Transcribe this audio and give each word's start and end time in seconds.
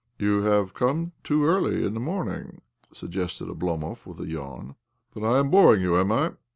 "You 0.17 0.41
have 0.41 0.73
come 0.73 1.11
too 1.23 1.45
early 1.45 1.85
in 1.85 1.93
the 1.93 1.99
morn 1.99 2.27
ing," 2.27 2.61
suggested 2.91 3.49
Oblomov 3.49 4.07
with 4.07 4.19
a 4.19 4.25
yawn." 4.25 4.73
Then 5.13 5.23
I 5.23 5.37
am 5.37 5.51
boring 5.51 5.81
you, 5.83 5.95
am 5.95 6.11
I 6.11 6.31